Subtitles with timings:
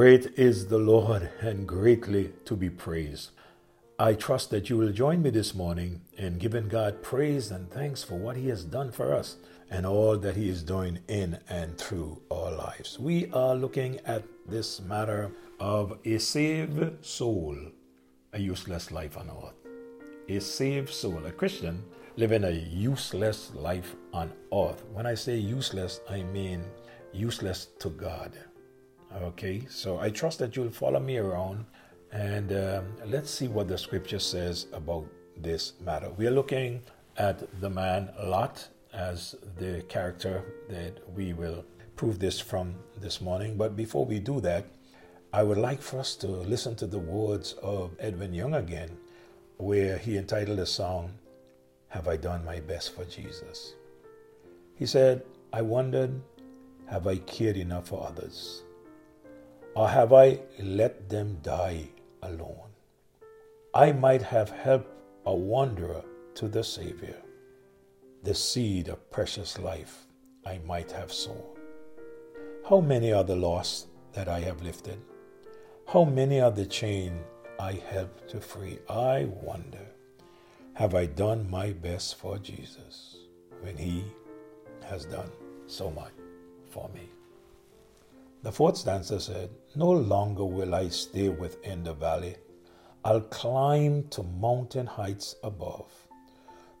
[0.00, 3.32] Great is the Lord and greatly to be praised.
[3.98, 8.02] I trust that you will join me this morning in giving God praise and thanks
[8.02, 9.36] for what He has done for us
[9.68, 12.98] and all that He is doing in and through our lives.
[12.98, 17.58] We are looking at this matter of a saved soul,
[18.32, 19.60] a useless life on earth.
[20.30, 21.84] A saved soul, a Christian
[22.16, 24.82] living a useless life on earth.
[24.94, 26.64] When I say useless, I mean
[27.12, 28.32] useless to God.
[29.16, 31.66] Okay, so I trust that you'll follow me around
[32.12, 36.10] and um, let's see what the scripture says about this matter.
[36.10, 36.82] We are looking
[37.16, 41.64] at the man Lot as the character that we will
[41.96, 43.56] prove this from this morning.
[43.56, 44.64] But before we do that,
[45.32, 48.90] I would like for us to listen to the words of Edwin Young again,
[49.58, 51.12] where he entitled a song,
[51.88, 53.74] Have I Done My Best for Jesus?
[54.76, 56.20] He said, I wondered,
[56.86, 58.62] have I cared enough for others?
[59.74, 61.88] Or have I let them die
[62.22, 62.70] alone?
[63.72, 64.90] I might have helped
[65.26, 66.04] a wanderer
[66.34, 67.16] to the Savior
[68.22, 70.06] the seed of precious life
[70.44, 71.56] I might have sown.
[72.68, 75.00] How many are the lost that I have lifted?
[75.86, 77.18] How many are the chain
[77.58, 78.78] I helped to free?
[78.90, 79.86] I wonder,
[80.74, 83.16] have I done my best for Jesus
[83.62, 84.04] when He
[84.84, 85.30] has done
[85.66, 86.12] so much
[86.68, 87.08] for me?
[88.42, 92.36] The fourth stanza said, No longer will I stay within the valley.
[93.04, 95.92] I'll climb to mountain heights above.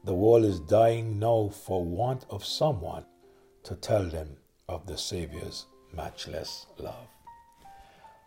[0.04, 3.04] The world is dying now for want of someone
[3.64, 4.38] to tell them
[4.70, 7.08] of the Savior's matchless love.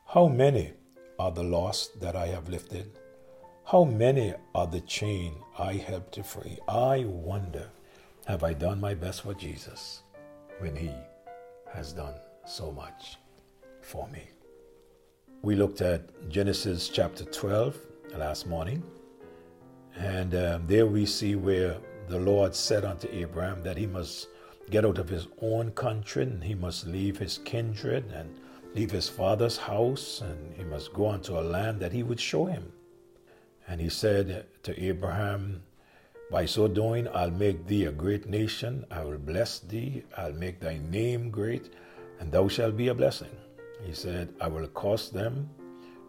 [0.05, 0.73] How many
[1.17, 2.99] are the lost that I have lifted?
[3.65, 6.59] How many are the chain I helped to free?
[6.67, 7.67] I wonder,
[8.27, 10.03] have I done my best for Jesus
[10.59, 10.91] when He
[11.73, 12.13] has done
[12.45, 13.17] so much
[13.83, 14.29] for me?
[15.41, 17.77] We looked at Genesis chapter 12
[18.17, 18.83] last morning
[19.95, 21.77] and um, there we see where
[22.07, 24.27] the Lord said unto Abraham that he must
[24.69, 28.33] get out of his own country and he must leave his kindred and
[28.73, 32.45] leave his father's house and he must go unto a land that he would show
[32.45, 32.71] him.
[33.67, 35.63] And he said to Abraham,
[36.31, 38.85] By so doing, I'll make thee a great nation.
[38.91, 40.03] I will bless thee.
[40.17, 41.73] I'll make thy name great,
[42.19, 43.29] and thou shalt be a blessing.
[43.83, 45.49] He said, I will curse them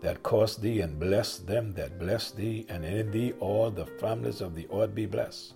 [0.04, 4.42] that curse thee, and bless them that bless thee, and in thee all the families
[4.42, 5.54] of the earth be blessed.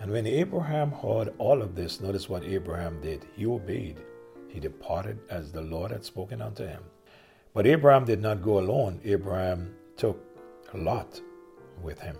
[0.00, 3.24] And when Abraham heard all of this, notice what Abraham did.
[3.36, 3.98] He obeyed.
[4.48, 6.82] He departed as the Lord had spoken unto him.
[7.54, 9.00] But Abraham did not go alone.
[9.04, 10.20] Abraham took
[10.74, 11.20] Lot
[11.80, 12.16] with him.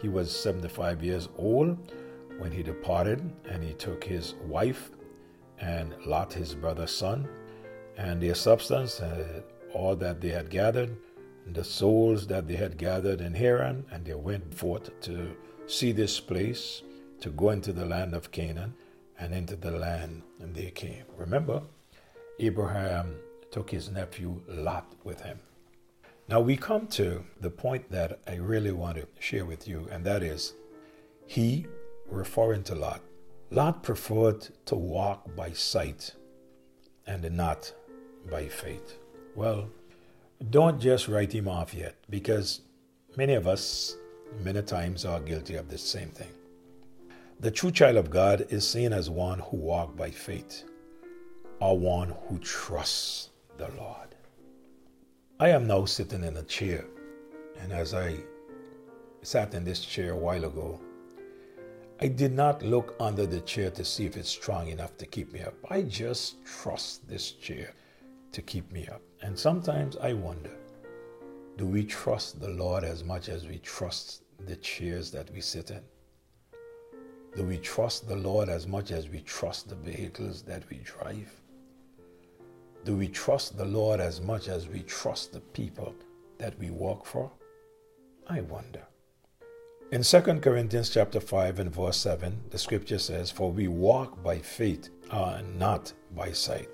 [0.00, 1.92] He was 75 years old
[2.38, 4.90] when he departed, and he took his wife
[5.60, 7.28] and Lot, his brother's son,
[7.98, 9.42] and their substance, uh,
[9.74, 10.96] all that they had gathered,
[11.52, 15.36] the souls that they had gathered in Haran, and they went forth to
[15.66, 16.82] see this place,
[17.20, 18.74] to go into the land of Canaan,
[19.18, 21.04] and into the land, and they came.
[21.16, 21.60] Remember,
[22.38, 23.16] Abraham
[23.50, 25.40] took his nephew Lot with him.
[26.28, 30.04] Now we come to the point that I really want to share with you, and
[30.04, 30.54] that is
[31.26, 31.66] he,
[32.08, 33.00] referring to Lot,
[33.50, 36.14] Lot preferred to walk by sight
[37.06, 37.72] and not
[38.30, 38.98] by faith.
[39.34, 39.68] Well,
[40.50, 42.60] don't just write him off yet because
[43.16, 43.96] many of us,
[44.42, 46.30] many times, are guilty of the same thing.
[47.40, 50.64] The true child of God is seen as one who walks by faith
[51.60, 54.14] or one who trusts the Lord.
[55.40, 56.84] I am now sitting in a chair,
[57.60, 58.16] and as I
[59.22, 60.80] sat in this chair a while ago,
[62.00, 65.32] I did not look under the chair to see if it's strong enough to keep
[65.32, 65.54] me up.
[65.68, 67.72] I just trust this chair
[68.32, 69.02] to keep me up.
[69.22, 70.50] And sometimes I wonder
[71.56, 75.70] do we trust the Lord as much as we trust the chairs that we sit
[75.70, 75.82] in?
[77.34, 81.32] Do we trust the Lord as much as we trust the vehicles that we drive?
[82.84, 85.94] Do we trust the Lord as much as we trust the people
[86.38, 87.30] that we work for?
[88.28, 88.82] I wonder.
[89.90, 94.38] In 2 Corinthians chapter 5 and verse 7, the scripture says, For we walk by
[94.38, 96.68] faith and not by sight.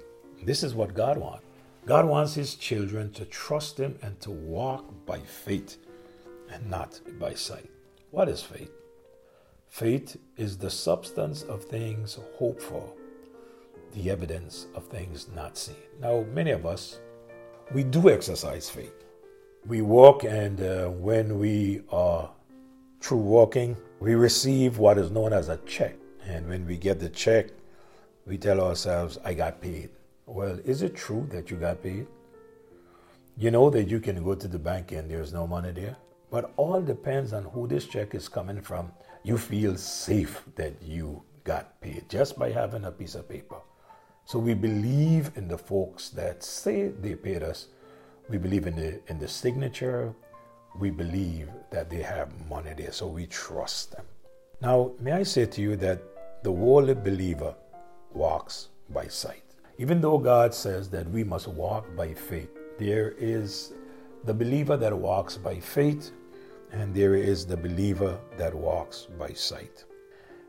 [0.45, 1.45] This is what God wants.
[1.87, 5.79] God wants His children to trust Him and to walk by faith
[6.53, 7.71] and not by sight.
[8.11, 8.71] What is faith?
[9.69, 12.93] Faith is the substance of things hoped for,
[13.93, 15.75] the evidence of things not seen.
[16.01, 17.01] Now, many of us,
[17.73, 19.05] we do exercise faith.
[19.67, 22.31] We walk, and uh, when we are
[23.01, 25.97] through walking, we receive what is known as a check.
[26.27, 27.49] And when we get the check,
[28.27, 29.91] we tell ourselves, I got paid.
[30.27, 32.07] Well, is it true that you got paid?
[33.37, 35.97] You know that you can go to the bank and there's no money there,
[36.31, 38.91] but all depends on who this check is coming from.
[39.23, 43.61] You feel safe that you got paid just by having a piece of paper.
[44.25, 47.69] So we believe in the folks that say they paid us.
[48.31, 50.15] We believe in the in the signature.
[50.79, 54.07] We believe that they have money there, so we trust them.
[54.61, 56.03] Now, may I say to you that
[56.43, 57.55] the worldly believer
[58.13, 59.44] walks by sight.
[59.79, 63.73] Even though God says that we must walk by faith, there is
[64.25, 66.13] the believer that walks by faith,
[66.71, 69.85] and there is the believer that walks by sight.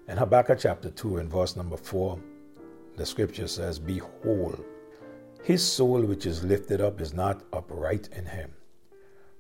[0.07, 2.19] In Habakkuk chapter 2 and verse number 4,
[2.97, 4.63] the scripture says, Behold,
[5.43, 8.51] his soul which is lifted up is not upright in him,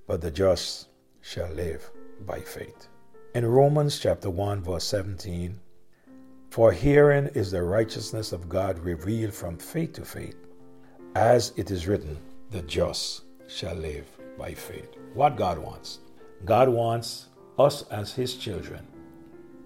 [0.07, 0.87] but the just
[1.21, 1.91] shall live
[2.25, 2.87] by faith.
[3.35, 5.59] In Romans chapter 1, verse 17,
[6.55, 10.37] for herein is the righteousness of God revealed from faith to faith,
[11.13, 12.17] as it is written,
[12.49, 14.07] the just shall live
[14.37, 14.87] by faith.
[15.13, 15.99] What God wants?
[16.45, 17.27] God wants
[17.59, 18.87] us as His children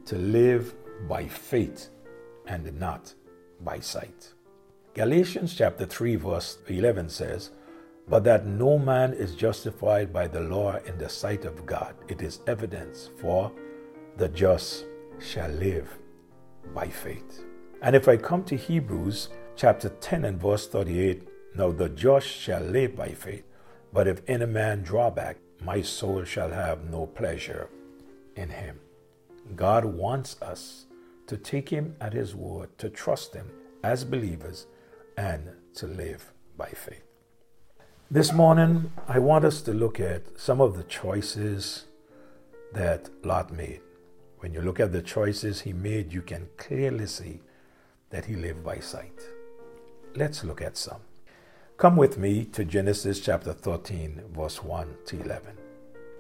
[0.06, 0.74] to live
[1.08, 1.90] by faith
[2.48, 3.14] and not
[3.62, 4.34] by sight.
[4.96, 7.52] Galatians chapter 3 verse 11 says,
[8.08, 12.24] But that no man is justified by the law in the sight of God, it
[12.24, 13.52] is evidence, for
[14.18, 14.86] the just
[15.20, 15.88] shall live
[16.74, 17.44] by faith.
[17.82, 22.62] And if I come to Hebrews chapter 10 and verse 38, now the just shall
[22.62, 23.44] live by faith.
[23.92, 27.70] But if any man draw back, my soul shall have no pleasure
[28.36, 28.80] in him.
[29.56, 30.86] God wants us
[31.28, 33.50] to take him at his word, to trust him
[33.84, 34.68] as believers,
[35.18, 37.04] and to live by faith.
[38.12, 41.86] This morning, I want us to look at some of the choices
[42.74, 43.82] that Lot made.
[44.40, 47.42] When you look at the choices he made, you can clearly see
[48.10, 49.20] that he lived by sight.
[50.16, 51.02] Let's look at some.
[51.76, 55.58] Come with me to Genesis chapter 13, verse 1 to 11.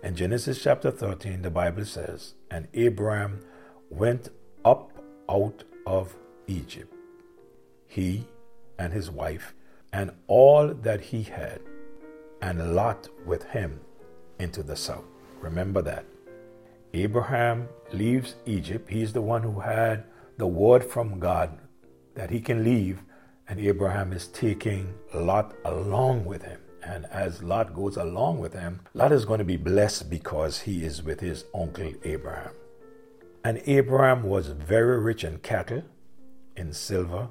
[0.04, 3.40] In Genesis chapter 13, the Bible says, And Abraham
[3.90, 4.30] went
[4.66, 4.92] up
[5.30, 6.14] out of
[6.48, 6.94] Egypt,
[7.88, 8.26] he
[8.78, 9.54] and his wife,
[9.94, 11.62] and all that he had,
[12.42, 13.80] and Lot with him
[14.40, 15.06] into the south.
[15.40, 16.06] Remember that.
[16.94, 18.90] Abraham leaves Egypt.
[18.90, 20.06] He's the one who had
[20.38, 21.58] the word from God
[22.16, 23.04] that he can leave,
[23.48, 26.60] and Abraham is taking Lot along with him.
[26.84, 30.84] And as Lot goes along with him, Lot is going to be blessed because he
[30.84, 32.54] is with his uncle Abraham.
[33.44, 35.84] And Abraham was very rich in cattle,
[36.56, 37.30] in silver,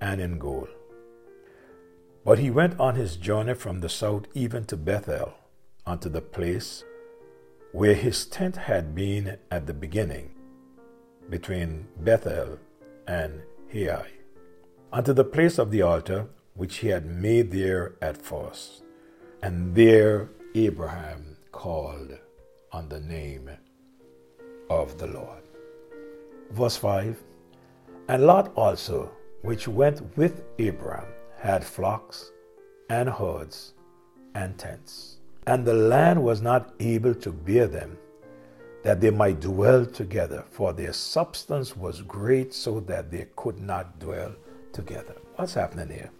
[0.00, 0.68] and in gold.
[2.24, 5.34] But he went on his journey from the south even to Bethel,
[5.86, 6.84] unto the place
[7.72, 10.34] where his tent had been at the beginning,
[11.28, 12.58] between Bethel
[13.06, 14.06] and Hai,
[14.92, 18.82] unto the place of the altar which he had made there at first.
[19.42, 22.18] And there Abraham called
[22.72, 23.48] on the name
[24.68, 25.42] of the Lord.
[26.50, 27.22] Verse 5
[28.08, 29.10] And Lot also,
[29.42, 31.06] which went with Abraham,
[31.38, 32.32] had flocks
[32.90, 33.74] and herds
[34.34, 37.98] and tents and the land was not able to bear them,
[38.82, 43.98] that they might dwell together, for their substance was great, so that they could not
[43.98, 44.34] dwell
[44.72, 45.14] together.
[45.36, 46.10] What's happening here?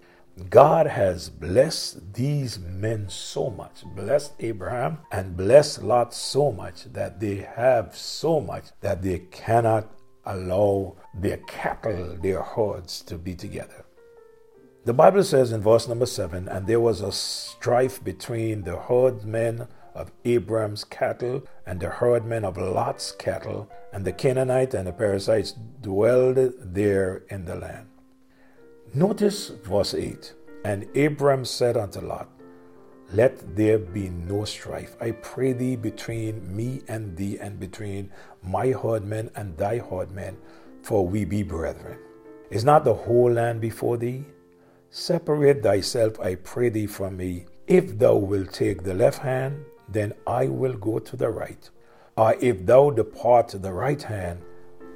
[0.49, 7.21] God has blessed these men so much, blessed Abraham and blessed Lot so much that
[7.21, 9.88] they have so much that they cannot
[10.25, 13.85] allow their cattle, their herds to be together.
[14.82, 19.68] The Bible says in verse number 7 And there was a strife between the herdmen
[19.94, 25.52] of Abram's cattle and the herdmen of Lot's cattle, and the Canaanite and the Perizzites
[25.82, 27.88] dwelled there in the land.
[28.94, 30.32] Notice verse 8
[30.64, 32.30] And Abram said unto Lot,
[33.12, 38.10] Let there be no strife, I pray thee, between me and thee, and between
[38.42, 40.38] my herdmen and thy herdmen,
[40.82, 41.99] for we be brethren.
[42.49, 44.25] Is not the whole land before thee?
[44.92, 47.47] Separate thyself, I pray thee, from me.
[47.68, 51.70] If thou wilt take the left hand, then I will go to the right.
[52.16, 54.42] Or if thou depart to the right hand,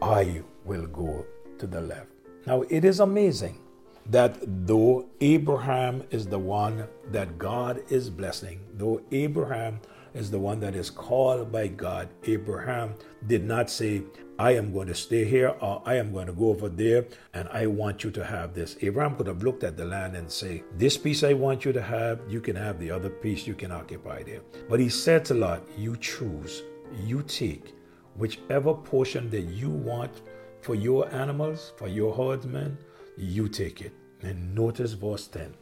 [0.02, 1.24] I will go
[1.58, 2.08] to the left.
[2.44, 3.60] Now it is amazing
[4.06, 4.36] that
[4.66, 9.80] though Abraham is the one that God is blessing, though Abraham
[10.14, 12.94] is the one that is called by God, Abraham
[13.26, 14.02] did not say,
[14.38, 17.49] I am going to stay here or I am going to go over there and
[17.50, 18.76] I want you to have this.
[18.80, 21.83] Abraham could have looked at the land and say, This piece I want you to
[21.83, 24.40] have, you can have the other piece you can occupy there.
[24.68, 26.62] But he said to Lot, You choose,
[27.04, 27.75] you take
[28.16, 30.23] whichever portion that you want
[30.62, 32.78] for your animals, for your herdsmen,
[33.16, 33.92] you take it.
[34.23, 35.54] And notice verse 10.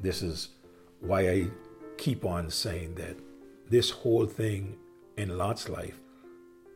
[0.00, 0.48] This is
[1.00, 1.46] why I
[1.96, 3.16] keep on saying that
[3.68, 4.76] this whole thing
[5.16, 6.00] in Lot's life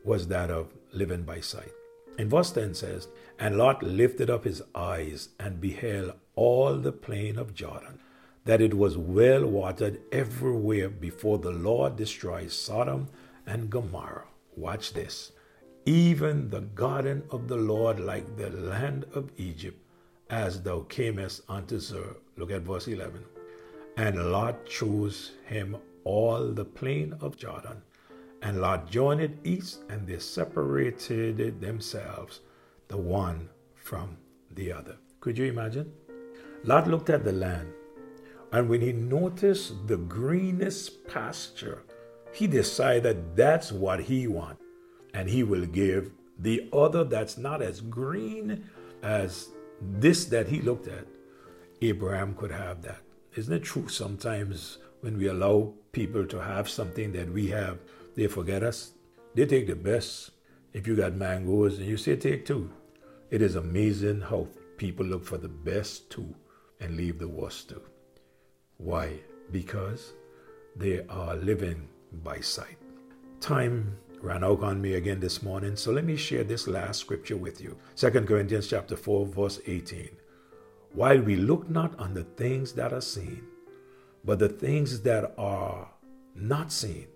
[0.03, 1.71] was that of living by sight.
[2.17, 7.37] In verse 10 says, And Lot lifted up his eyes and beheld all the plain
[7.37, 7.99] of Jordan,
[8.45, 13.07] that it was well watered everywhere before the Lord destroyed Sodom
[13.45, 14.27] and Gomorrah.
[14.55, 15.31] Watch this.
[15.85, 19.81] Even the garden of the Lord, like the land of Egypt,
[20.29, 22.17] as thou camest unto Zoar.
[22.37, 23.23] Look at verse 11.
[23.97, 27.81] And Lot chose him all the plain of Jordan.
[28.41, 32.41] And Lot journeyed east, and they separated themselves,
[32.87, 34.17] the one from
[34.55, 34.97] the other.
[35.19, 35.91] Could you imagine?
[36.63, 37.67] Lot looked at the land,
[38.51, 41.83] and when he noticed the greenest pasture,
[42.33, 44.61] he decided that's what he wants,
[45.13, 48.63] and he will give the other that's not as green
[49.03, 49.49] as
[49.81, 51.05] this that he looked at.
[51.81, 53.01] Abraham could have that.
[53.35, 57.79] Isn't it true sometimes when we allow people to have something that we have,
[58.15, 58.91] they forget us?
[59.35, 60.31] They take the best.
[60.73, 62.71] If you got mangoes and you say take two,
[63.31, 66.33] it is amazing how people look for the best two
[66.79, 67.81] and leave the worst two.
[68.77, 69.19] Why?
[69.51, 70.13] Because
[70.75, 71.87] they are living
[72.23, 72.77] by sight.
[73.39, 77.37] Time ran out on me again this morning, so let me share this last scripture
[77.37, 77.77] with you.
[77.95, 80.09] 2 Corinthians chapter 4, verse 18
[80.93, 83.43] while we look not on the things that are seen,
[84.23, 85.87] but the things that are
[86.35, 87.07] not seen.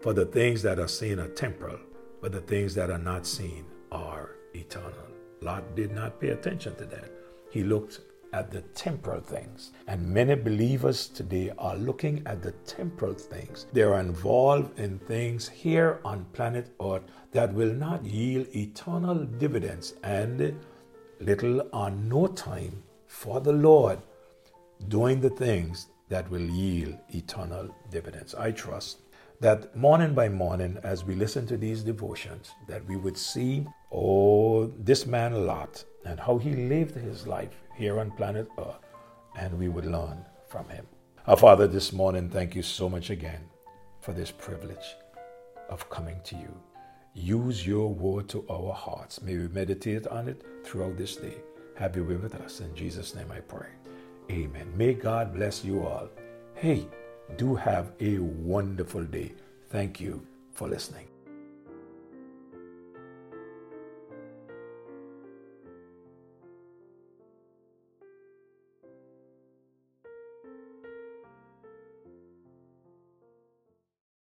[0.00, 1.78] For the things that are seen are temporal,
[2.20, 5.08] but the things that are not seen are eternal.
[5.40, 7.10] Lot did not pay attention to that.
[7.50, 8.00] He looked
[8.32, 9.72] at the temporal things.
[9.86, 13.66] And many believers today are looking at the temporal things.
[13.72, 19.94] They are involved in things here on planet Earth that will not yield eternal dividends
[20.02, 20.58] and
[21.20, 23.98] little or no time for the Lord,
[24.88, 28.34] doing the things that will yield eternal dividends.
[28.34, 28.98] I trust
[29.40, 34.66] that morning by morning, as we listen to these devotions, that we would see, oh,
[34.78, 38.84] this man Lot and how he lived his life here on planet Earth,
[39.38, 40.86] and we would learn from him.
[41.26, 43.44] Our Father, this morning, thank you so much again
[44.00, 44.96] for this privilege
[45.68, 46.52] of coming to you.
[47.14, 49.20] Use your word to our hearts.
[49.22, 51.34] May we meditate on it throughout this day.
[51.76, 52.60] Have your way with us.
[52.60, 53.68] In Jesus' name I pray.
[54.30, 54.72] Amen.
[54.76, 56.08] May God bless you all.
[56.54, 56.86] Hey,
[57.36, 59.32] do have a wonderful day.
[59.70, 61.06] Thank you for listening.